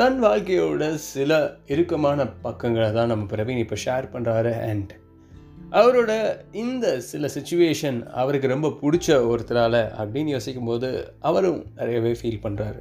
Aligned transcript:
தன் 0.00 0.24
வாழ்க்கையோட 0.24 0.94
சில 0.94 1.58
இறுக்கமான 1.66 2.26
பக்கங்களை 2.26 2.92
தான் 2.92 3.06
நம்ம 3.06 3.36
பிரவீன் 3.36 3.58
இப்போ 3.58 3.76
ஷேர் 3.84 4.06
பண்ணுறாரு 4.12 4.60
அண்ட் 4.60 4.92
அவரோட 5.70 6.36
இந்த 6.52 7.00
சில 7.00 7.28
சுச்சுவேஷன் 7.34 8.06
அவருக்கு 8.12 8.48
ரொம்ப 8.48 8.68
பிடிச்ச 8.68 9.08
ஒருத்தரால் 9.08 9.92
அப்படின்னு 9.98 10.24
யோசிக்கும் 10.24 10.64
போது 10.64 11.14
அவரும் 11.20 11.66
நிறையவே 11.76 12.12
ஃபீல் 12.12 12.40
பண்ணுறாரு 12.42 12.80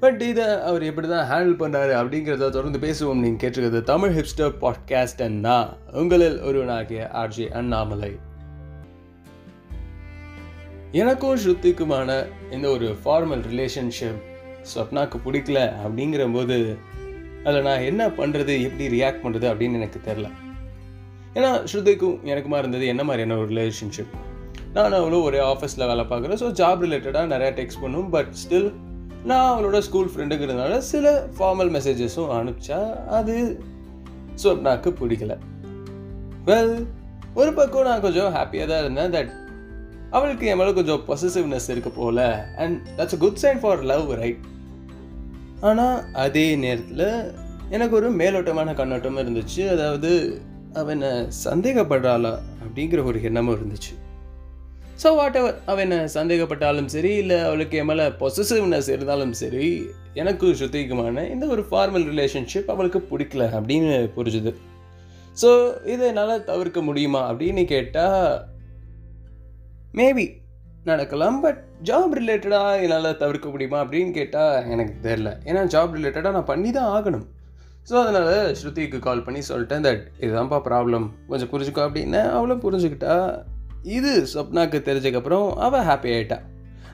பட் 0.00 0.22
இதை 0.22 0.44
அவர் 0.44 0.82
எப்படி 0.82 1.08
தான் 1.08 1.30
ஹேண்டில் 1.30 1.60
பண்ணுறாரு 1.60 1.94
அப்படிங்கிறத 2.00 2.50
தொடர்ந்து 2.50 2.78
பேசுவோம். 2.78 3.20
நீங்கள் 3.20 3.42
கேட்டிருக்கிறது 3.42 3.82
தமிழ் 3.82 4.14
ஹிப்ஸ்டர் 4.18 4.52
பாட்காஸ்ட் 4.60 5.22
அண்ட் 5.22 5.40
நான் 5.40 5.76
உங்களில் 5.92 6.40
ஒருவனாகிய 6.40 7.10
ஆர்ஜி 7.12 7.48
அண்ணாமலை. 7.50 8.12
எனக்கும் 10.92 11.36
ஸ்ருத்திக்குமான 11.36 12.26
இந்த 12.50 12.68
ஒரு 12.68 12.96
ஃபார்மல் 13.04 13.44
ரிலேஷன்ஷிப் 13.52 14.32
ஸ்வப்னாவுக்கு 14.72 15.18
பிடிக்கல 15.26 15.60
அப்படிங்கிற 15.84 16.24
போது 16.32 16.56
அதில் 17.44 17.66
நான் 17.68 17.86
என்ன 17.90 18.02
பண்ணுறது 18.18 18.52
எப்படி 18.66 18.84
ரியாக்ட் 18.96 19.24
பண்ணுறது 19.24 19.46
அப்படின்னு 19.52 19.80
எனக்கு 19.80 20.00
தெரில 20.06 20.28
ஏன்னா 21.38 21.50
ஸ்ருதிக்கும் 21.70 22.18
எனக்குமா 22.32 22.58
இருந்தது 22.62 22.86
என்ன 22.86 23.02
மாதிரியான 23.04 23.38
ஒரு 23.40 23.48
ரிலேஷன்ஷிப் 23.54 24.14
நான் 24.74 24.96
அவ்வளோ 24.98 25.18
ஒரே 25.22 25.40
ஆஃபீஸில் 25.52 25.88
வேலை 25.90 26.04
பார்க்குறேன் 26.10 26.40
ஸோ 26.42 26.46
ஜாப் 26.60 26.82
ரிலேட்டடாக 26.84 27.30
நிறையா 27.32 27.50
டெக்ஸ்ட் 27.58 27.82
பண்ணும். 27.82 28.08
பட் 28.10 28.30
ஸ்டில் 28.42 28.68
நான் 29.30 29.48
அவளோட 29.50 29.78
ஸ்கூல் 29.78 30.10
ஃப்ரெண்டுங்கிறதுனால 30.12 30.78
சில 30.90 31.12
ஃபார்மல் 31.36 31.70
மெசேஜஸும் 31.76 32.32
அனுப்பிச்சா 32.38 32.78
அது 33.18 33.34
ஸ்வப்னாக்கு 34.42 34.90
பிடிக்கல. 35.00 35.34
வெல் 36.48 36.74
ஒரு 37.34 37.52
பக்கம் 37.58 37.88
நான் 37.90 38.04
கொஞ்சம் 38.06 38.32
ஹாப்பியாக 38.36 38.66
தான் 38.70 38.82
இருந்தேன். 38.84 39.12
தட் 39.16 39.32
அவளுக்கு 40.10 40.46
என் 40.46 40.58
மேலே 40.60 40.72
கொஞ்சம் 40.72 41.04
பொசிசிவ்னஸ் 41.08 41.70
இருக்க 41.74 41.90
போல. 42.00 42.26
And 42.62 42.76
that's 42.98 43.16
a 43.18 43.20
good 43.24 43.40
sign 43.44 43.62
for 43.62 43.82
love 43.92 44.10
right 44.22 44.42
ஆனால் 45.68 45.98
அதே 46.24 46.46
நேரத்தில் 46.64 47.06
எனக்கு 47.74 47.94
ஒரு 47.98 48.08
மேலோட்டமான 48.20 48.72
கண்ணோட்டமும் 48.80 49.22
இருந்துச்சு. 49.24 49.62
அதாவது 49.74 50.10
அவனை 50.80 51.10
சந்தேகப்படுறாளா 51.44 52.32
அப்படிங்கிற 52.62 53.00
ஒரு 53.10 53.18
எண்ணமும் 53.28 53.56
இருந்துச்சு. 53.58 53.92
ஸோ 55.02 55.08
வாட் 55.18 55.38
எவர் 55.40 55.56
அவனை 55.72 55.96
சந்தேகப்பட்டாலும் 56.16 56.90
சரி 56.94 57.10
இல்லை 57.22 57.38
அவளுக்கு 57.46 57.78
என் 57.80 57.88
மேலே 57.90 58.04
பொசசிவ்னஸ் 58.20 58.90
இருந்தாலும் 58.96 59.34
சரி 59.40 59.66
எனக்கு 60.22 60.46
சுத்திகமான 60.60 61.24
இந்த 61.34 61.44
ஒரு 61.54 61.62
ஃபார்மல் 61.70 62.06
ரிலேஷன்ஷிப் 62.12 62.70
அவளுக்கு 62.74 63.00
பிடிக்கல 63.10 63.48
அப்படின்னு 63.58 63.94
புரிஞ்சுது. 64.16 64.52
ஸோ 65.42 65.50
இதை 65.92 66.04
என்னால் 66.10 66.44
தவிர்க்க 66.50 66.80
முடியுமா 66.88 67.22
அப்படின்னு 67.30 67.64
கேட்டால் 67.74 68.28
மேபி 70.00 70.26
நடக்கலாம் 70.88 71.36
பட் 71.44 71.60
ஜாப் 71.88 72.14
ரிலேட்டடாக 72.18 72.80
என்னால் 72.84 73.08
தவிர்க்க 73.22 73.52
முடியுமா 73.52 73.78
அப்படின்னு 73.84 74.12
கேட்டால் 74.18 74.56
எனக்கு 74.72 74.94
தெரில 75.06 75.30
ஏன்னா 75.48 75.62
ஜாப் 75.74 75.94
ரிலேட்டடாக 75.98 76.32
நான் 76.36 76.50
பண்ணி 76.50 76.70
தான் 76.78 76.90
ஆகணும். 76.96 77.24
ஸோ 77.88 77.94
அதனால் 78.02 78.34
ஸ்ருதிக்கு 78.58 78.98
கால் 79.06 79.24
பண்ணி 79.26 79.40
சொல்லிட்டேன் 79.50 79.86
தட் 79.86 80.04
இதுதான்ப்பா 80.24 80.58
ப்ராப்ளம் 80.68 81.06
கொஞ்சம் 81.30 81.50
புரிஞ்சுக்கோ 81.52 81.82
அப்படின்னு 81.86 82.20
அவளும் 82.36 82.62
புரிஞ்சுக்கிட்டா. 82.66 83.14
இது 83.96 84.12
சொப்னாக்கு 84.34 84.78
தெரிஞ்சக்கப்புறம் 84.88 85.46
அவள் 85.66 85.86
ஹாப்பி 85.88 86.12
ஆகிட்டா 86.16 86.38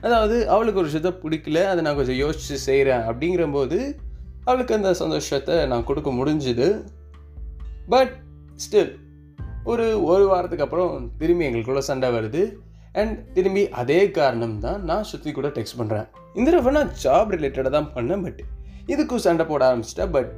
அதாவது 0.05 0.37
அவளுக்கு 0.53 0.81
ஒரு 0.81 0.89
விஷயத்த 0.89 1.11
பிடிக்கல 1.23 1.59
அதை 1.71 1.81
நான் 1.85 1.99
கொஞ்சம் 1.99 2.19
யோசித்து 2.23 2.57
செய்கிறேன் 2.69 3.03
அப்படிங்கிறம்போது 3.09 3.77
அவளுக்கு 4.47 4.73
அந்த 4.79 4.91
சந்தோஷத்தை 5.03 5.55
நான் 5.71 5.87
கொடுக்க 5.89 6.09
முடிஞ்சுது. 6.19 6.67
பட் 7.93 8.13
ஸ்டில் 8.63 8.91
ஒரு 9.71 9.85
ஒரு 10.11 10.25
வாரத்துக்கு 10.33 10.65
அப்புறம் 10.65 10.93
திரும்பி 11.21 11.45
எங்களுக்குள்ள 11.47 11.81
சண்டை 11.91 12.09
வருது. 12.15 12.41
அண்ட் 12.99 13.13
திரும்பி 13.35 13.63
அதே 13.81 13.99
காரணம் 14.17 14.57
தான் 14.65 14.81
நான் 14.89 15.07
சுற்றி 15.11 15.31
கூட 15.37 15.49
டெக்ஸ்ட் 15.57 15.77
பண்ணுறேன் 15.79 16.07
இந்த 16.37 16.47
தடவை 16.51 16.71
நான் 16.77 16.91
ஜாப் 17.03 17.31
ரிலேட்டடாக 17.35 17.71
தான் 17.77 17.89
பண்ணேன் 17.95 18.23
பட் 18.25 18.41
இதுக்கும் 18.93 19.23
சண்டை 19.25 19.45
போட 19.51 19.61
ஆரம்பிச்சிட்டேன் 19.69 20.13
பட் 20.15 20.31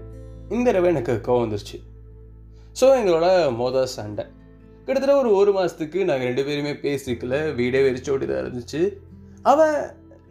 இந்த 0.56 0.66
தடவை 0.68 0.88
எனக்கு 0.94 1.14
கோவம் 1.28 1.44
வந்துருச்சு. 1.46 1.78
ஸோ 2.80 2.86
எங்களோட 3.00 3.28
மொதல் 3.62 3.92
சண்டை. 3.98 4.26
கிட்டத்தட்ட 4.86 5.14
ஒரு 5.22 5.30
ஒரு 5.40 5.52
மாதத்துக்கு 5.58 6.00
நாங்கள் 6.10 6.28
ரெண்டு 6.30 6.44
பேருமே 6.48 6.74
பேசிக்கல 6.86 7.36
வீடே 7.60 7.82
வெறிச்சோடி 7.88 8.26
தான் 8.32 8.42
இருந்துச்சு. 8.44 8.82
அவன் 9.52 9.78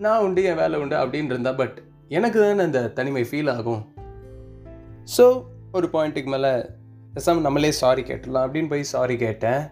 நான் 0.04 0.22
உண்டு 0.26 0.42
என் 0.50 0.60
வேலை 0.62 0.78
உண்டு 0.82 0.96
அப்படின்னு 1.02 1.32
இருந்தா 1.34 1.52
பட் 1.60 1.76
எனக்கு 2.16 2.38
தானே 2.40 2.64
அந்த 2.68 2.80
தனிமை 2.98 3.24
ஃபீல் 3.28 3.52
ஆகும். 3.56 3.82
ஸோ 5.16 5.26
ஒரு 5.78 5.86
பாயிண்ட்டுக்கு 5.94 6.32
மேலே 6.34 6.52
பேசாமல் 7.14 7.46
நம்மளே 7.46 7.70
சாரி 7.82 8.02
கேட்டலாம் 8.10 8.44
அப்படின்னு 8.46 8.70
போய் 8.72 8.90
சாரி 8.94 9.16
கேட்டேன். 9.16 9.62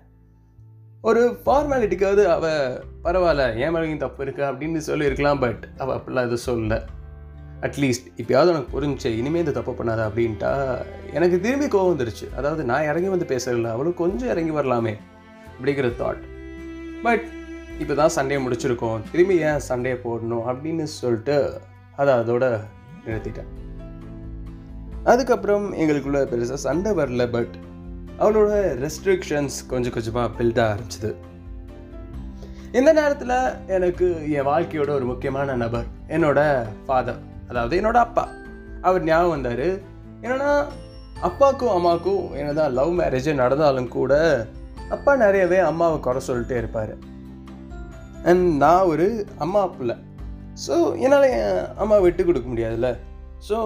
ஒரு 1.09 1.21
ஃபார்மாலிட்டிக்காவது 1.44 2.22
அவள் 2.33 2.72
பரவாயில்ல 3.05 3.44
ஏன் 3.62 3.75
மேலேயும் 3.75 4.03
தப்பு 4.03 4.21
இருக்கா 4.25 4.44
அப்படின்னு 4.50 4.81
சொல்லியிருக்கலாம் 4.88 5.38
பட் 5.44 5.62
அவள் 5.78 5.97
அப்படிலாம் 5.99 6.27
எதுவும் 6.28 6.43
சொல்லலை. 6.47 6.78
அட்லீஸ்ட் 7.66 8.09
இப்போயாவது 8.21 8.50
எனக்கு 8.53 8.72
புரிஞ்சு 8.75 9.11
இனிமேல் 9.21 9.43
இந்த 9.44 9.55
தப்பு 9.59 9.72
பண்ணாத 9.78 10.03
அப்படின்ட்டா 10.09 10.50
எனக்கு 11.12 11.37
திரும்பி 11.41 11.66
கோவம் 11.66 11.93
வந்துருச்சு. 11.93 12.27
அதாவது 12.37 12.65
நான் 12.71 12.88
இறங்கி 12.91 13.09
வந்து 13.15 13.31
பேசுறதில்ல 13.33 13.71
அவளும் 13.77 13.97
கொஞ்சம் 14.03 14.28
இறங்கி 14.28 14.55
வரலாமே 14.59 14.94
அப்படிங்கிற 15.55 15.91
தாட் 16.03 16.22
பட் 17.06 17.25
இப்போ 17.78 17.94
தான் 17.94 18.15
சண்டையை 18.19 18.41
முடிச்சிருக்கோம். 18.47 19.00
திரும்பி 19.12 19.38
ஏன் 19.49 19.65
சண்டையை 19.71 20.00
போடணும் 20.05 20.44
அப்படின்னு 20.50 20.87
சொல்லிட்டு 20.99 21.38
அதை 21.97 22.12
அதோட 22.15 22.44
நிறுத்திட்டேன். 23.06 23.50
அதுக்கப்புறம் 25.05 25.67
எங்களுக்குள்ள 25.75 26.22
பெருசாக 26.34 26.62
சண்டை 26.69 26.93
வரல 26.93 27.25
பட் 27.37 27.55
அவளோட 28.22 28.53
ரெஸ்ட்ரிக்ஷன்ஸ் 28.84 29.56
கொஞ்சம் 29.72 29.94
கொஞ்சமாக 29.97 30.28
பில்ட் 30.38 30.60
ஆரம்பிச்சிது. 30.66 31.10
இந்த 32.78 32.91
நேரத்தில் 32.98 33.36
எனக்கு 33.76 34.06
என் 34.36 34.48
வாழ்க்கையோட 34.50 34.91
ஒரு 34.98 35.06
முக்கியமான 35.10 35.54
நபர் 35.62 35.86
என்னோட 36.16 36.41
ஃபாதர் 36.86 37.20
அதாவது 37.50 37.75
என்னோட 37.81 37.98
அப்பா. 38.06 38.25
அவர் 38.88 39.06
ஞாபகம் 39.08 39.34
வந்தார். 39.34 39.66
என்னன்னா 40.25 40.50
அப்பாவுக்கும் 41.28 41.75
அம்மாவுக்கும் 41.76 42.25
என்னதான் 42.41 42.76
லவ் 42.78 42.92
மேரேஜ் 43.00 43.31
நடந்தாலும் 43.42 43.88
கூட 43.97 44.12
அப்பா 44.97 45.12
நிறையவே 45.25 45.58
அம்மாவை 45.70 45.97
குறை 46.06 46.20
சொல்லிட்டே 46.28 46.56
இருப்பார். 46.62 46.94
அண்ட் 48.31 48.47
நான் 48.62 48.91
ஒரு 48.92 49.06
அம்மா 49.44 49.62
பிள்ளை. 49.76 49.97
ஸோ 50.66 50.76
என்னால் 51.04 51.26
என் 51.41 51.58
அம்மா 51.82 51.98
விட்டு 52.06 52.25
கொடுக்க 52.25 52.48
முடியாதுல்ல. 52.52 52.91
ஸோ 53.48 53.56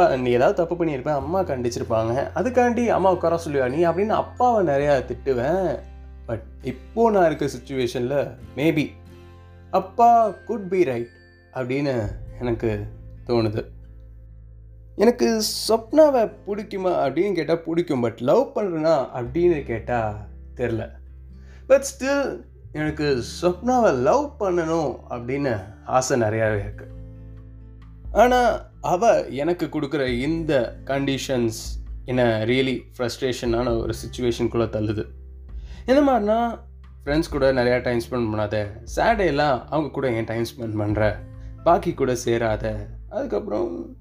அப்பா 0.00 0.16
நீ 0.20 0.30
ஏதாவது 0.36 0.56
தப்பு 0.58 0.74
பண்ணியிருப்பேன் 0.74 1.18
அம்மா 1.20 1.40
கண்டிச்சிருப்பாங்க. 1.48 2.12
அதுக்காண்டி 2.38 2.82
அம்மா 2.96 3.08
உட்கார 3.14 3.38
சொல்லுவா 3.44 3.66
நீ 3.74 3.80
அப்படின்னு 3.88 4.14
அப்பாவை 4.20 4.60
நிறையா 4.70 4.92
திட்டுவேன். 5.08 5.66
பட் 6.28 6.44
இப்போ 6.70 7.02
நான் 7.14 7.26
இருக்க 7.28 7.46
சுச்சுவேஷனில் 7.54 8.30
மேபி 8.58 8.84
அப்பா 9.70 10.08
குட் 10.48 10.64
பி 10.68 10.80
ரைட் 10.90 11.10
அப்படின்னு 11.54 11.94
எனக்கு 12.40 12.70
தோணுது. 13.26 13.64
எனக்கு 14.96 15.28
சொப்னாவை 15.68 16.22
பிடிக்குமா 16.46 16.94
அப்படின்னு 17.04 17.34
கேட்டால் 17.40 17.62
பிடிக்கும். 17.66 18.06
பட் 18.06 18.22
லவ் 18.30 18.44
பண்ணுறேன்னா 18.56 18.96
அப்படின்னு 19.20 19.60
கேட்டால் 19.72 20.16
தெரில 20.60 20.88
பட் 21.72 21.86
ஸ்டில் 21.90 22.24
எனக்கு 22.72 23.08
சொப்னாவை 23.42 23.92
லவ் 24.08 24.26
பண்ணணும் 24.40 24.90
அப்படின்னு 25.14 25.54
ஆசை 25.98 26.16
நிறையாவே 26.26 26.58
இருக்குது 26.66 26.96
ஆனால் 28.12 28.50
அவள் 28.80 29.30
எனக்கு 29.30 29.66
கொடுக்குற 29.66 30.08
இந்த 30.08 30.82
கண்டிஷன்ஸ் 30.84 31.58
என்னை 32.04 32.24
ரியலி 32.24 32.82
ஃப்ரஸ்ட்ரேஷனான 32.96 33.80
ஒரு 33.80 33.94
சுச்சுவேஷனுக்குள்ளே 34.02 34.68
தள்ளுது. 34.76 35.04
என்ன 35.86 36.00
மாதிரினா 36.08 36.58
ஃப்ரெண்ட்ஸ் 37.04 37.30
கூட 37.30 37.52
நிறையா 37.52 37.82
டைம் 37.82 38.00
ஸ்பெண்ட் 38.10 38.30
பண்ணாத 38.30 38.66
சாட்டர்டேலாம் 38.96 39.62
அவங்க 39.68 39.90
கூட 39.90 40.10
என் 40.10 40.24
டைம் 40.24 40.46
ஸ்பெண்ட் 40.52 40.80
பண்ணுற 40.80 41.16
பாக்கி 41.64 41.94
கூட 41.94 42.14
சேராத. 42.14 42.88
அதுக்கப்புறம் 43.08 43.96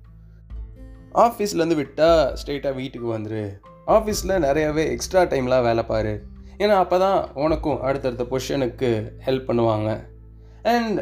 ஆஃபீஸ்லேருந்து 1.13 1.75
விட்டால் 1.75 2.35
ஸ்ட்ரெயிட்டாக 2.39 2.75
வீட்டுக்கு 2.75 3.17
வந்துரு. 3.17 3.45
ஆஃபீஸில் 3.87 4.43
நிறையாவே 4.47 4.89
எக்ஸ்ட்ரா 4.89 5.21
டைம்லாம் 5.21 5.63
வேலை 5.63 5.83
பாரு. 5.83 6.25
ஏன்னா 6.57 6.75
அப்போ 6.83 6.99
தான் 6.99 7.33
உனக்கும் 7.33 7.81
அடுத்தடுத்த 7.81 8.23
பொசிஷனுக்கு 8.23 9.11
ஹெல்ப் 9.25 9.47
பண்ணுவாங்க. 9.49 9.99
அண்ட் 10.63 10.99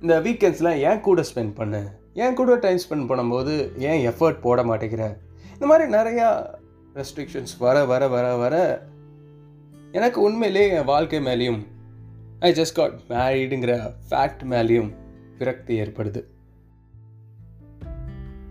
இந்த 0.00 0.20
வீக்கெண்ட்ஸ்லாம் 0.20 0.80
ஏன் 0.90 1.00
கூட 1.00 1.24
ஸ்பெண்ட் 1.34 1.54
பண்ணு? 1.54 2.02
ஏன் 2.14 2.34
கூட 2.34 2.56
டைம் 2.56 2.80
ஸ்பெண்ட் 2.84 3.08
பண்ணும்போது 3.10 3.52
ஏன் 3.78 4.02
எஃபர்ட் 4.10 4.40
போட 4.40 4.62
மாட்டேங்கிற? 4.62 5.04
இந்த 5.52 5.66
மாதிரி 5.66 5.92
நிறையா 5.96 6.28
ரெஸ்ட்ரிக்ஷன்ஸ் 6.94 7.54
வர 7.58 7.84
வர 7.84 8.08
வர 8.08 8.36
வர 8.36 8.84
எனக்கு 9.92 10.20
உண்மையிலே 10.20 10.68
என் 10.68 10.84
வாழ்க்கை 10.84 11.20
மேலேயும் 11.20 11.60
ஐ 12.40 12.52
ஜஸ்ட் 12.52 12.74
காட் 12.74 12.94
மேரீடுங்கிற 13.08 13.92
ஃபேக்ட் 14.10 14.44
மேலேயும் 14.52 14.90
விரக்தி 15.38 15.74
ஏற்படுது. 15.82 16.20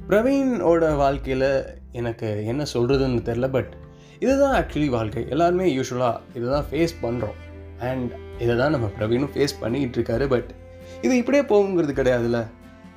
பிரவீனோட 0.07 0.95
வாழ்க்கையில் 0.95 1.49
எனக்கு 1.91 2.45
என்ன 2.45 2.63
சொல்கிறதுன்னு 2.73 3.21
தெரில 3.29 3.49
பட் 3.49 3.71
இதுதான் 4.19 4.55
ஆக்சுவலி 4.61 4.89
வாழ்க்கை. 4.89 5.29
எல்லாருமே 5.29 5.77
யூஸ்வலாக 5.77 6.19
இதை 6.33 6.49
தான் 6.49 6.67
ஃபேஸ் 6.71 6.95
பண்ணுறோம் 7.01 7.37
அண்ட் 7.79 8.11
இதை 8.39 8.57
தான் 8.57 8.71
நம்ம 8.71 8.89
பிரவீனும் 8.99 9.33
ஃபேஸ் 9.35 9.55
பண்ணிகிட்டு 9.61 9.97
இருக்காரு 9.99 10.27
பட் 10.27 10.49
இது 11.01 11.17
இப்படியே 11.17 11.43
போகுங்கிறது 11.43 11.93
கிடையாதுல்ல? 12.01 12.41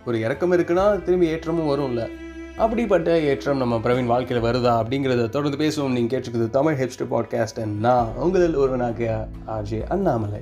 ஒரு 0.07 0.21
இறக்கம் 0.21 0.53
இருக்குன்னா 0.53 1.03
திரும்பி 1.03 1.29
ஏற்றமும் 1.29 1.71
வரும்ல. 1.71 2.11
அப்படிப்பட்ட 2.57 3.21
ஏற்றம் 3.21 3.59
நம்ம 3.59 3.77
பிரவீன் 3.77 4.07
வாழ்க்கையில் 4.07 4.47
வருதா 4.47 4.83
அப்படிங்கிறத 4.83 5.29
தொடர்ந்து 5.29 5.69
பேசுவோம். 5.69 5.93
நீங்கள் 5.93 6.21
கேட்டிருக்குது 6.21 6.51
தமிழ் 6.51 6.75
ஹெப்ஸ்ட் 6.75 7.07
பாட்காஸ்ட் 7.11 7.67
நான் 7.67 8.09
உங்களில் 8.17 8.55
ஒருவனாக 8.55 9.29
ஆர்ஜே 9.47 9.83
அண்ணாமலை. 9.89 10.41